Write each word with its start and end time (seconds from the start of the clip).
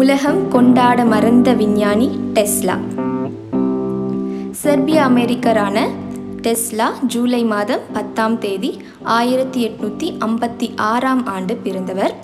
உலகம் 0.00 0.48
கொண்டாட 0.48 1.04
மறந்த 1.04 1.52
விஞ்ஞானி 1.52 2.06
டெஸ்லா. 2.34 2.76
செர்பிய 4.60 4.98
அமெரிக்கரான 5.04 5.86
டெஸ்லா 6.44 6.86
ஜூலை 7.06 7.42
மாதம் 7.44 7.80
பத்தாம் 7.92 8.38
தேதி 8.38 8.70
ஆயிரத்தி 9.02 9.60
எட்நூற்றி 9.68 10.08
ஐம்பத்தி 10.26 10.68
ஆறாம் 10.76 11.26
ஆண்டு 11.26 11.56
பிறந்தவர். 11.56 12.14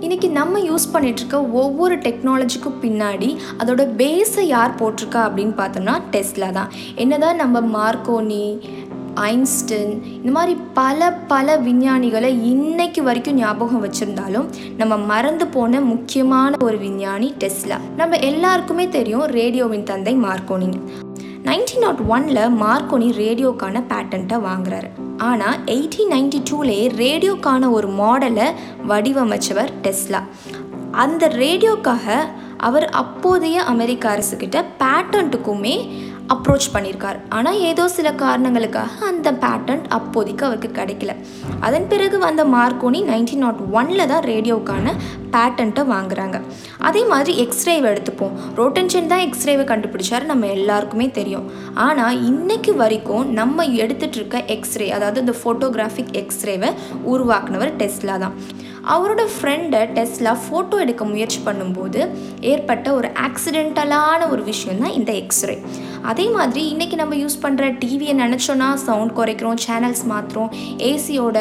இன்றைக்கி 0.00 0.28
நம்ம 0.30 0.58
யூஸ் 0.58 0.86
பண்ணிகிட்ருக்க 0.92 1.36
ஒவ்வொரு 1.52 1.96
டெக்னாலஜிக்கும் 1.96 2.80
பின்னாடி 2.82 3.36
அதோட 3.58 3.82
பேஸை 4.00 4.40
யார் 4.40 4.74
போட்டிருக்கா 4.74 5.22
அப்படின்னு 5.28 5.54
பார்த்தோம்னா 5.60 5.94
டெஸ்லா 6.12 6.50
தான். 6.52 6.72
என்னதான் 6.94 7.36
நம்ம 7.36 7.60
மார்க்கோனி 7.76 8.44
ஐன்ஸ்டன் 9.14 10.04
இந்த 10.04 10.30
மாதிரி 10.30 10.58
பல 10.74 11.12
பல 11.12 11.58
விஞ்ஞானிகளை 11.58 12.42
இன்னைக்கு 12.42 13.02
வரைக்கும் 13.02 13.34
ஞாபகம் 13.34 13.84
வச்சுருந்தாலும் 13.84 14.46
நம்ம 14.76 14.96
மறந்து 14.96 15.46
போன 15.46 15.80
முக்கியமான 15.80 16.56
ஒரு 16.64 16.78
விஞ்ஞானி 16.78 17.34
டெஸ்லா. 17.38 17.78
நம்ம 17.96 18.16
எல்லாருக்குமே 18.16 18.88
தெரியும் 18.88 19.26
ரேடியோவின் 19.26 19.82
தந்தை 19.82 20.16
மார்க்கோனி. 20.16 20.80
நைன்டீன் 21.44 21.78
நாட் 21.80 21.98
ஒனில் 22.08 22.62
மார்க்கோனி 22.62 23.08
ரேடியோக்கான 23.12 23.82
பேட்டண்ட்டை 23.88 24.40
வாங்குறாரு. 24.44 24.90
ஆனால் 25.16 25.56
எயிட்டீன் 25.64 26.10
நைன்டி 26.10 26.42
டூலேயே 26.50 26.88
ரேடியோக்கான 26.96 27.70
ஒரு 27.70 27.88
மாடலை 27.88 28.52
வடிவமைச்சவர் 28.88 29.72
டெஸ்லா. 29.82 30.22
அந்த 30.90 31.28
ரேடியோக்காக 31.28 32.16
அவர் 32.56 32.88
அப்போதைய 32.88 33.62
அமெரிக்க 33.62 34.16
அரசுக்கிட்ட 34.16 34.64
பேட்டன்ட்டுக்குமே 34.78 35.88
அப்ரோச் 36.32 36.66
பண்ணியிருக்கார் 36.74 37.18
ஆனால் 37.28 37.58
ஏதோ 37.70 37.84
சில 37.88 38.08
காரணங்களுக்காக 38.12 38.92
அந்த 39.06 39.28
பேட்டன்ட் 39.42 39.86
அப்போதைக்கு 39.88 40.44
அவருக்கு 40.46 40.70
கிடைக்கல. 40.78 41.12
அதன் 41.60 41.88
பிறகு 41.88 42.18
வந்த 42.18 42.44
மார்க்கோனி 42.44 43.00
நைன்டீன் 43.10 43.44
நாட் 43.44 43.60
oh 43.60 43.68
ஒனில் 43.72 44.06
தான் 44.06 44.24
ரேடியோக்கான 44.24 44.94
பேட்டன்ட்டை 45.34 45.84
வாங்குறாங்க. 45.94 46.38
அதே 46.88 47.02
மாதிரி 47.12 47.32
எக்ஸ்ரேவை 47.44 47.86
எடுத்துப்போம். 47.92 48.34
ரோட்டன்ஷன் 48.60 49.10
தான் 49.12 49.24
எக்ஸ்ரேவை 49.28 49.64
கண்டுபிடிச்சார் 49.72 50.30
நம்ம 50.32 50.50
எல்லாருக்குமே 50.58 51.08
தெரியும். 51.20 51.46
ஆனால் 51.86 52.20
இன்னைக்கு 52.30 52.74
வரைக்கும் 52.82 53.24
நம்ம 53.40 53.66
எடுத்துகிட்டு 53.84 54.20
இருக்க 54.20 54.44
எக்ஸ்ரே 54.56 54.88
அதாவது 54.98 55.22
இந்த 55.24 55.36
ஃபோட்டோகிராஃபிக் 55.40 56.14
எக்ஸ்ரேவை 56.22 56.70
உருவாக்குனவர் 57.14 57.72
டெஸ்லா 57.82 58.16
தான். 58.24 58.36
அவரோட 58.94 59.22
ஃப்ரெண்டை 59.34 59.80
டெஸ்லா 59.96 60.32
ஃபோட்டோ 60.44 60.76
எடுக்க 60.84 61.02
முயற்சி 61.12 61.38
பண்ணும்போது 61.44 62.00
ஏற்பட்ட 62.52 62.86
ஒரு 62.98 63.08
ஆக்சிடென்டலான 63.26 64.20
ஒரு 64.32 64.42
விஷயம் 64.50 64.82
தான் 64.82 64.96
இந்த 64.98 65.12
எக்ஸ்ரே 65.22 65.56
அதே 66.10 66.24
மாதிரி 66.34 66.62
இன்றைக்கி 66.72 66.96
நம்ம 67.00 67.14
யூஸ் 67.20 67.36
பண்ணுற 67.44 67.64
டிவியை 67.82 68.14
நினச்சோன்னா 68.22 68.66
சவுண்ட் 68.86 69.14
குறைக்கிறோம் 69.18 69.60
சேனல்ஸ் 69.66 70.02
மாற்றுறோம் 70.10 70.50
ஏசியோட 70.88 71.38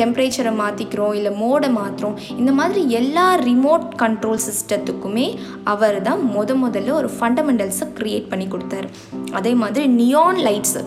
டெம்பரேச்சரை 0.00 0.52
மாற்றிக்கிறோம் 0.62 1.14
இல்லை 1.18 1.32
மோடை 1.42 1.68
மாற்றுறோம் 1.78 2.16
இந்த 2.40 2.52
மாதிரி 2.58 2.65
எல்லா 2.74 3.34
ரிமோட் 3.36 3.86
கண்ட்ரோல் 4.02 4.40
சிஸ்டத்துக்குமே 4.48 5.38
அவர் 5.64 6.02
தான் 6.02 6.20
முத 6.36 6.54
முதல்ல 6.64 6.92
ஒரு 6.92 7.10
ஃபண்டமெண்டல்ஸை 7.18 7.88
க்ரியேட் 7.98 8.28
பண்ணி 8.28 8.46
கொடுத்தாரு. 8.46 8.88
அதே 9.32 9.54
மாதிரி 9.54 9.86
நியான் 9.86 10.36
லைட்ஸு 10.36 10.82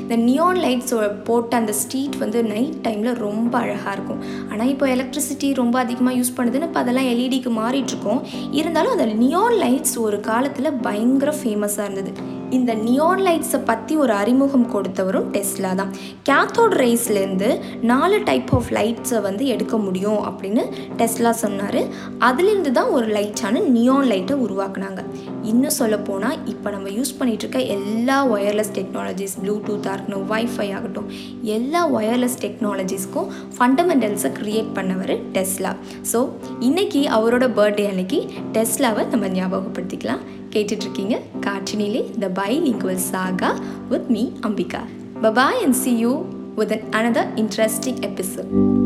இந்த 0.00 0.16
நியான் 0.16 0.56
லைட்ஸ் 0.56 0.94
போட்ட 1.24 1.56
அந்த 1.56 1.72
ஸ்ட்ரீட் 1.72 2.16
வந்து 2.16 2.44
நைட் 2.44 2.76
டைமில் 2.86 3.14
ரொம்ப 3.14 3.58
அழகாக 3.58 3.92
இருக்கும். 3.92 4.20
ஆனால் 4.50 4.68
இப்போ 4.68 4.86
எலக்ட்ரிசிட்டி 4.86 5.54
ரொம்ப 5.54 5.78
அதிகமாக 5.78 6.16
யூஸ் 6.16 6.36
பண்ணுதுன்னு 6.36 6.68
இப்போ 6.70 6.80
அதெல்லாம் 6.80 7.08
எல்இடிக்கு 7.12 7.50
மாறிட்டுருக்கோம் 7.62 8.20
இருந்தாலும் 8.52 8.90
அந்த 8.90 9.06
நியான் 9.06 9.56
லைட்ஸ் 9.64 9.98
ஒரு 9.98 10.20
காலத்தில் 10.20 10.72
பயங்கர 10.72 11.34
ஃபேமஸாக 11.42 11.84
இருந்தது. 11.84 12.12
இந்த 12.56 12.74
நியான் 12.86 13.22
லைட்ஸை 13.26 13.60
பற்றி 13.70 13.96
ஒரு 13.96 14.12
அறிமுகம் 14.12 14.66
கொடுத்தவரும் 14.74 15.28
டெஸ்லா 15.34 15.74
தான். 15.80 15.92
கேத்தோட் 16.28 16.76
ரேஸ்லேருந்து 16.82 17.48
நாலு 17.90 18.18
டைப் 18.28 18.50
ஆஃப் 18.58 18.70
லைட்ஸை 18.76 19.20
வந்து 19.28 19.46
எடுக்க 19.54 19.76
முடியும் 19.86 20.20
அப்படின்னு 20.28 20.64
டெஸ்லா 21.00 21.30
சொன்னார். 21.44 21.80
அதுலேருந்து 22.28 22.72
தான் 22.78 22.92
ஒரு 22.96 23.06
லைட்டான 23.16 23.62
நியான் 23.76 24.08
லைட்டை 24.12 24.36
உருவாக்குனாங்க. 24.46 25.02
இன்னும் 25.52 25.76
சொல்லப்போனால் 25.80 26.38
இப்போ 26.52 26.68
நம்ம 26.74 26.88
யூஸ் 26.98 27.16
பண்ணிகிட்ருக்க 27.18 27.60
எல்லா 27.76 28.18
ஒயர்லெஸ் 28.34 28.72
டெக்னாலஜிஸ் 28.78 29.36
ப்ளூடூத்தாக 29.42 29.94
இருக்கட்டும் 29.96 30.28
ஒய்ஃபை 30.34 30.68
ஆகட்டும் 30.76 31.08
எல்லா 31.56 31.82
ஒயர்லெஸ் 31.98 32.38
டெக்னாலஜிஸ்க்கும் 32.44 33.28
ஃபண்டமெண்டல்ஸை 33.56 34.32
க்ரியேட் 34.38 34.70
பண்ணவர் 34.78 35.14
டெஸ்லா. 35.36 35.74
ஸோ 36.12 36.20
இன்றைக்கி 36.68 37.02
அவரோட 37.18 37.46
பர்த்டே 37.58 37.86
அன்னைக்கு 37.92 38.20
டெஸ்லாவை 38.56 39.04
நம்ம 39.12 39.28
ஞாபகப்படுத்திக்கலாம். 39.38 40.24
கேட்டுட்ருக்கீங்க 40.54 41.16
காற்றினிலே 41.40 42.02
the 42.18 42.30
bilingual 42.34 43.02
saga 43.10 43.50
with 43.88 44.08
me 44.08 44.24
Ambika 44.40 44.82
Babai 45.22 45.62
and 45.64 45.78
see 45.82 45.94
you 45.96 46.14
with 46.54 46.74
an 46.76 46.88
another 46.92 47.30
interesting 47.36 48.00
episode 48.02 48.83